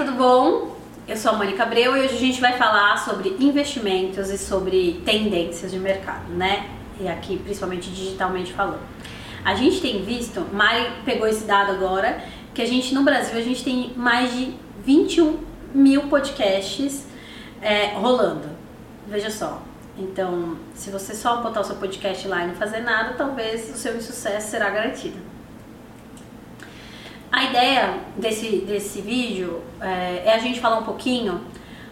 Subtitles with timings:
[0.00, 0.76] tudo bom?
[1.06, 5.02] Eu sou a Mônica Abreu e hoje a gente vai falar sobre investimentos e sobre
[5.04, 6.70] tendências de mercado, né?
[6.98, 8.80] E aqui, principalmente digitalmente falando.
[9.44, 12.18] A gente tem visto, Mari pegou esse dado agora,
[12.54, 14.54] que a gente no Brasil a gente tem mais de
[14.86, 15.38] 21
[15.74, 17.06] mil podcasts
[17.60, 18.48] é, rolando.
[19.06, 19.60] Veja só.
[19.98, 23.76] Então, se você só botar o seu podcast lá e não fazer nada, talvez o
[23.76, 25.29] seu sucesso será garantido.
[27.32, 31.40] A ideia desse, desse vídeo é, é, a gente falar um pouquinho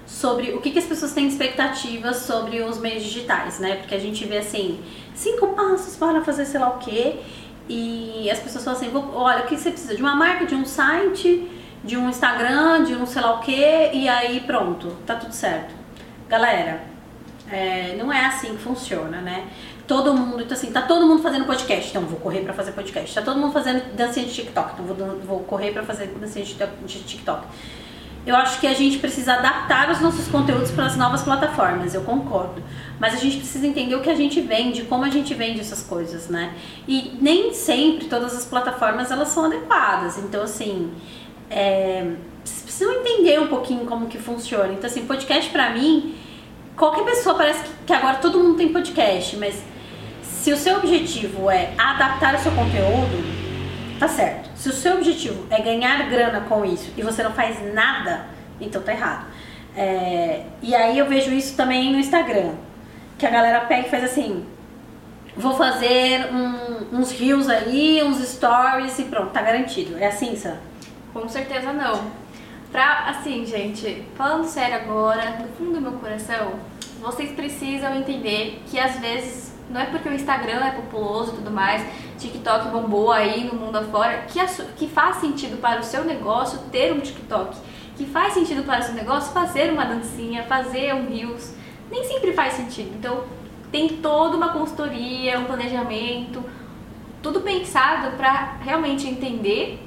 [0.05, 3.77] sobre o que, que as pessoas têm expectativas sobre os meios digitais, né?
[3.77, 4.81] Porque a gente vê assim,
[5.15, 7.21] cinco passos para fazer sei lá o quê,
[7.69, 9.95] e as pessoas falam assim, olha, o que você precisa?
[9.95, 11.49] De uma marca, de um site,
[11.85, 15.73] de um Instagram, de um sei lá o quê, e aí pronto, tá tudo certo.
[16.29, 16.83] Galera,
[17.51, 19.47] é, não é assim que funciona, né?
[19.89, 23.15] Todo mundo, então assim, tá todo mundo fazendo podcast, então vou correr para fazer podcast.
[23.15, 26.99] Tá todo mundo fazendo dancinha de TikTok, então vou, vou correr para fazer dancinha de
[27.01, 27.43] TikTok.
[28.27, 32.03] Eu acho que a gente precisa adaptar os nossos conteúdos para as novas plataformas, eu
[32.03, 32.63] concordo.
[33.01, 35.83] Mas a gente precisa entender o que a gente vende, como a gente vende essas
[35.83, 36.55] coisas, né?
[36.87, 40.19] E nem sempre todas as plataformas elas são adequadas.
[40.19, 40.93] Então, assim,
[41.49, 42.13] é,
[42.45, 44.75] vocês precisam entender um pouquinho como que funciona.
[44.75, 46.15] Então, assim, podcast para mim,
[46.77, 49.63] qualquer pessoa parece que, que agora todo mundo tem podcast, mas
[50.49, 53.23] se o seu objetivo é adaptar o seu conteúdo,
[53.99, 54.49] tá certo.
[54.55, 58.25] Se o seu objetivo é ganhar grana com isso e você não faz nada,
[58.59, 59.27] então tá errado.
[59.77, 62.55] É, e aí eu vejo isso também no Instagram,
[63.19, 64.47] que a galera pega e faz assim,
[65.37, 69.99] vou fazer um, uns reels aí, uns stories e pronto, tá garantido.
[69.99, 70.57] É assim, Sam?
[71.13, 72.11] Com certeza não.
[72.73, 76.55] Pra, assim, gente, falando sério agora, do fundo do meu coração,
[77.03, 81.51] vocês precisam entender que às vezes não é porque o Instagram é populoso e tudo
[81.51, 81.85] mais,
[82.19, 84.41] TikTok bombou aí no mundo afora, que,
[84.77, 87.57] que faz sentido para o seu negócio ter um TikTok.
[87.97, 91.55] Que faz sentido para o seu negócio fazer uma dancinha, fazer um Reels.
[91.91, 92.95] Nem sempre faz sentido.
[92.95, 93.25] Então,
[93.73, 96.43] tem toda uma consultoria, um planejamento,
[97.23, 99.85] tudo pensado para realmente entender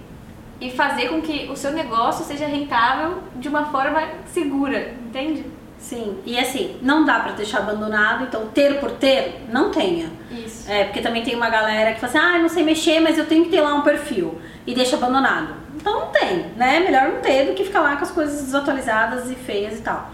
[0.59, 5.45] e fazer com que o seu negócio seja rentável de uma forma segura, entende?
[5.81, 10.09] Sim, e assim, não dá pra deixar abandonado, então ter por ter, não tenha.
[10.31, 10.71] Isso.
[10.71, 13.25] É, porque também tem uma galera que fala assim, ah, não sei mexer, mas eu
[13.25, 15.55] tenho que ter lá um perfil e deixa abandonado.
[15.75, 16.79] Então não tem, né?
[16.79, 20.11] Melhor não ter do que ficar lá com as coisas desatualizadas e feias e tal.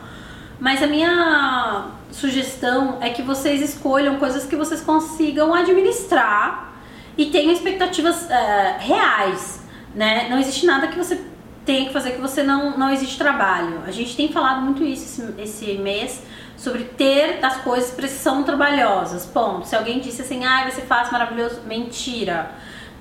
[0.60, 6.74] Mas a minha sugestão é que vocês escolham coisas que vocês consigam administrar
[7.18, 9.62] e tenham expectativas uh, reais,
[9.94, 10.28] né?
[10.30, 11.22] Não existe nada que você
[11.68, 13.82] tem que fazer que você não, não existe trabalho.
[13.86, 16.24] A gente tem falado muito isso esse, esse mês
[16.56, 19.26] sobre ter as coisas que são trabalhosas.
[19.26, 19.68] Ponto.
[19.68, 22.52] Se alguém disse assim, ah, ser fácil, maravilhoso, mentira.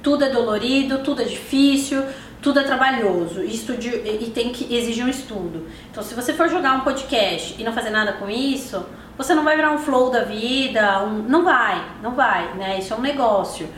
[0.03, 2.04] Tudo é dolorido, tudo é difícil,
[2.43, 5.69] tudo é trabalhoso estude, e tem que exigir um estudo.
[5.91, 8.84] Então, se você for jogar um podcast e não fazer nada com isso,
[9.16, 12.78] você não vai virar um flow da vida, um, não vai, não vai, né?
[12.78, 13.69] Isso é um negócio.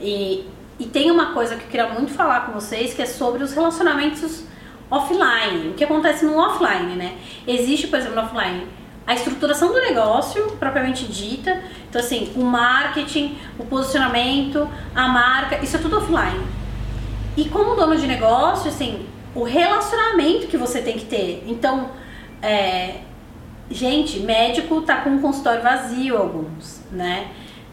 [0.00, 0.46] E
[0.78, 3.52] e tem uma coisa que eu queria muito falar com vocês, que é sobre os
[3.52, 4.44] relacionamentos
[4.90, 5.70] offline.
[5.70, 7.16] O que acontece no offline, né?
[7.46, 8.66] Existe, por exemplo, no offline,
[9.06, 11.60] a estruturação do negócio propriamente dita.
[11.88, 16.46] Então, assim, o marketing, o posicionamento, a marca, isso é tudo offline.
[17.36, 21.44] E como dono de negócio, assim, o relacionamento que você tem que ter.
[21.46, 21.90] Então,
[22.42, 23.00] é,
[23.70, 27.28] gente, médico tá com um consultório vazio alguns, né?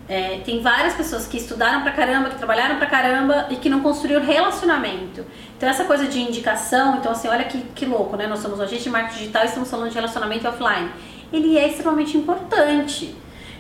[0.08, 3.82] É, tem várias pessoas que estudaram pra caramba, que trabalharam pra caramba e que não
[3.82, 5.26] construíram relacionamento.
[5.58, 8.28] Então, essa coisa de indicação, então, assim, olha que, que louco, né?
[8.28, 10.92] Nós somos um agente de marketing digital e estamos falando de relacionamento offline.
[11.34, 13.16] Ele é extremamente importante.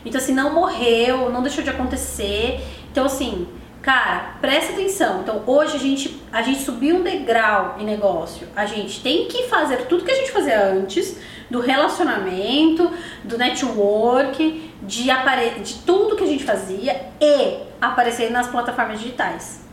[0.05, 2.61] Então, assim, não morreu, não deixou de acontecer.
[2.91, 3.47] Então, assim,
[3.81, 5.21] cara, presta atenção.
[5.21, 8.47] Então, hoje a gente, a gente subiu um degrau em negócio.
[8.55, 11.17] A gente tem que fazer tudo que a gente fazia antes
[11.49, 12.91] do relacionamento,
[13.23, 19.63] do network, de, apare de tudo que a gente fazia e aparecer nas plataformas digitais.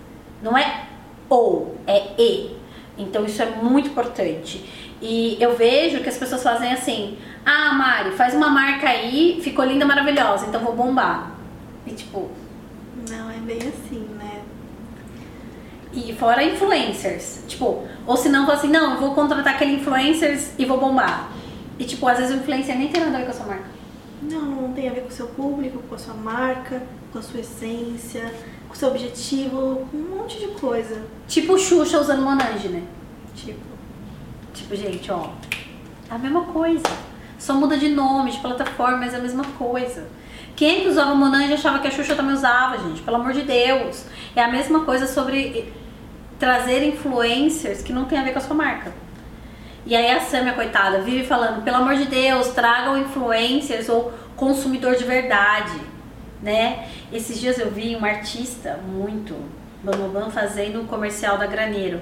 [0.42, 0.86] Não é
[1.28, 2.56] ou, é e.
[2.98, 4.64] Então isso é muito importante.
[5.00, 9.64] E eu vejo que as pessoas fazem assim: ah, Mari, faz uma marca aí, ficou
[9.64, 11.32] linda, maravilhosa, então vou bombar.
[11.86, 12.30] E tipo.
[13.08, 14.42] Não é bem assim, né?
[15.92, 17.42] E fora influencers.
[17.48, 21.31] Tipo, ou se não, assim: não, eu vou contratar aquele influencers e vou bombar.
[21.82, 23.64] E tipo, às vezes o influencer nem tem nada a ver com a sua marca.
[24.22, 26.80] Não, não tem a ver com o seu público, com a sua marca,
[27.12, 28.32] com a sua essência,
[28.68, 31.02] com o seu objetivo, com um monte de coisa.
[31.26, 32.84] Tipo Xuxa usando Monange, né?
[33.34, 33.58] Tipo.
[34.54, 35.30] Tipo, gente, ó.
[36.08, 36.84] É a mesma coisa.
[37.36, 40.06] Só muda de nome, de plataforma, mas é a mesma coisa.
[40.54, 43.02] Quem que usava Monange achava que a Xuxa também usava, gente?
[43.02, 44.04] Pelo amor de Deus.
[44.36, 45.72] É a mesma coisa sobre
[46.38, 48.94] trazer influencers que não tem a ver com a sua marca.
[49.84, 54.94] E aí a Samia, coitada, vive falando, pelo amor de Deus, tragam influencers ou consumidor
[54.94, 55.80] de verdade,
[56.40, 56.88] né?
[57.12, 59.34] Esses dias eu vi um artista muito
[59.82, 62.00] bambambam fazendo um comercial da Graneiro.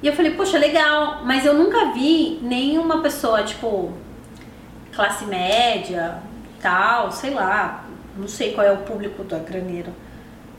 [0.00, 3.92] E eu falei, poxa, legal, mas eu nunca vi nenhuma pessoa, tipo,
[4.94, 6.18] classe média,
[6.60, 7.84] tal, sei lá,
[8.16, 9.92] não sei qual é o público da Graneiro,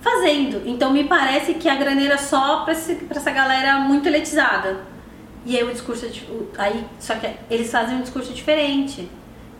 [0.02, 0.68] fazendo.
[0.68, 4.95] Então me parece que a Graneiro é só pra essa galera muito elitizada.
[5.46, 6.08] E aí o discurso
[6.58, 9.08] aí só que eles fazem um discurso diferente,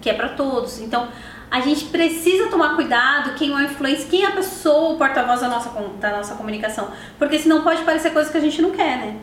[0.02, 0.80] que é para todos.
[0.80, 1.08] Então,
[1.50, 5.42] a gente precisa tomar cuidado quem é o influência, quem é a pessoa, o porta-voz
[5.42, 6.92] da nossa, da nossa comunicação.
[7.20, 9.18] Porque senão pode parecer coisa que a gente não quer, né?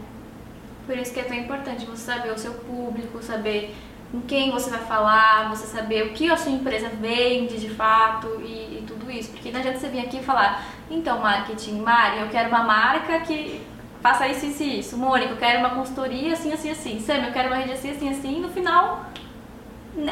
[0.87, 3.75] Por isso que é tão importante você saber o seu público, saber
[4.11, 8.41] com quem você vai falar, você saber o que a sua empresa vende de fato
[8.41, 9.31] e, e tudo isso.
[9.31, 13.20] Porque não adianta você vir aqui e falar, então, marketing, Mari, eu quero uma marca
[13.20, 13.61] que
[14.02, 14.96] faça isso, isso e isso.
[14.96, 17.00] Mônica, eu quero uma consultoria assim, assim, assim.
[17.00, 18.40] Sam, eu quero uma rede assim, assim, assim.
[18.40, 19.06] No final,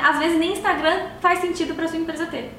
[0.02, 2.54] às vezes nem Instagram faz sentido para sua empresa ter.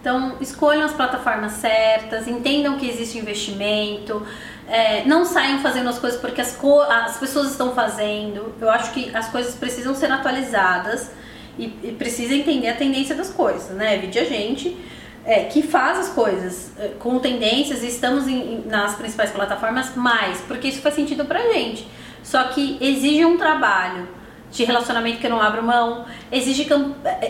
[0.00, 4.24] Então, escolham as plataformas certas, entendam que existe investimento,
[4.68, 6.58] é, não saiam fazendo as coisas porque as,
[6.90, 8.54] as pessoas estão fazendo.
[8.60, 11.10] Eu acho que as coisas precisam ser atualizadas
[11.58, 13.96] e, e precisa entender a tendência das coisas, né?
[13.96, 14.76] Vide a gente
[15.24, 20.40] é, que faz as coisas é, com tendências e estamos em, nas principais plataformas mais,
[20.42, 21.88] porque isso faz sentido pra gente.
[22.22, 24.08] Só que exige um trabalho
[24.54, 26.68] de relacionamento que eu não abro mão, exige,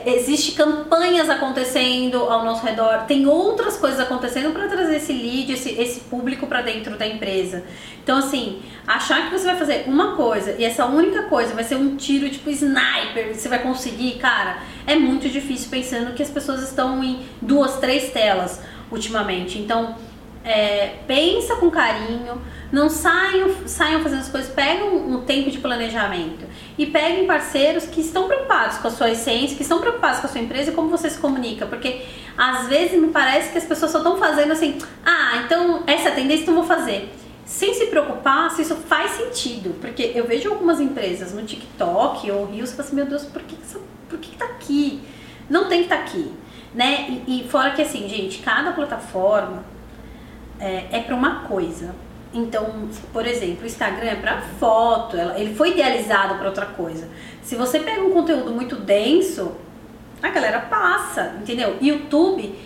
[0.05, 5.71] existe campanhas acontecendo ao nosso redor, tem outras coisas acontecendo para trazer esse lead, esse,
[5.71, 7.65] esse público para dentro da empresa.
[8.03, 11.76] Então, assim, achar que você vai fazer uma coisa e essa única coisa vai ser
[11.76, 16.62] um tiro tipo sniper, você vai conseguir, cara, é muito difícil pensando que as pessoas
[16.62, 18.61] estão em duas, três telas
[18.93, 19.59] ultimamente.
[19.59, 19.97] Então,
[20.44, 22.38] é, pensa com carinho,
[22.75, 26.44] não saiam, saiam fazendo as coisas, pegam um, tempo de planejamento
[26.76, 30.31] e peguem parceiros que estão preocupados com a sua essência, que estão preocupados com a
[30.31, 32.05] sua empresa e como você se comunica, porque
[32.37, 34.76] às vezes me parece que as pessoas só estão fazendo assim,
[35.06, 37.15] ah, então essa tendência, então vou fazer.
[37.47, 42.50] Sem se preocupar se isso faz sentido, porque eu vejo algumas empresas no TikTok ou
[42.50, 43.79] Reels e falo assim, meu Deus, por que, que,
[44.09, 45.00] por que, que tá aqui?
[45.49, 46.32] Não tem que estar tá aqui,
[46.75, 47.23] né?
[47.29, 49.65] E, e fora que assim, gente, cada plataforma
[50.59, 51.94] é, é para uma coisa.
[52.34, 57.08] Então, por exemplo, o Instagram é para foto, ele foi idealizado para outra coisa.
[57.42, 59.52] Se você pega um conteúdo muito denso,
[60.20, 61.76] a galera passa, entendeu?
[61.81, 62.58] YouTube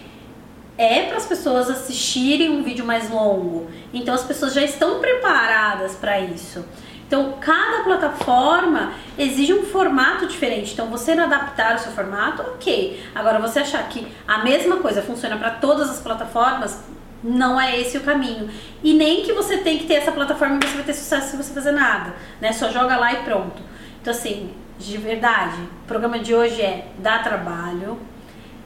[0.78, 3.68] é para as pessoas assistirem um vídeo mais longo.
[3.92, 6.64] Então as pessoas já estão preparadas para isso.
[7.06, 10.74] Então, cada plataforma exige um formato diferente.
[10.74, 13.02] Então, você não adaptar o seu formato, ok.
[13.14, 16.84] Agora, você achar que a mesma coisa funciona para todas as plataformas,
[17.22, 18.48] não é esse o caminho.
[18.82, 21.36] E nem que você tem que ter essa plataforma e você vai ter sucesso se
[21.36, 22.52] você fazer nada, né?
[22.52, 23.60] Só joga lá e pronto.
[24.00, 27.98] Então assim, de verdade, o programa de hoje é dá trabalho,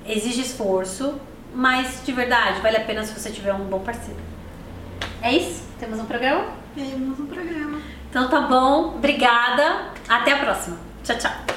[0.07, 1.15] exige esforço,
[1.55, 4.21] mas de verdade vale a pena se você tiver um bom parceiro.
[5.23, 5.65] É isso?
[5.79, 6.47] Temos um programa?
[6.75, 7.81] Temos um programa.
[8.11, 10.77] Então tá bom, obrigada, até a próxima.
[11.03, 11.53] Tchau, tchau.